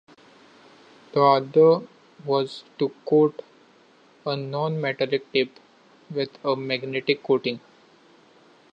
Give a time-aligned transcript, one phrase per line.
[1.13, 1.85] The other
[2.25, 3.39] was to coat
[4.25, 5.59] a non-metallic tape
[6.09, 7.59] with a magnetic coating.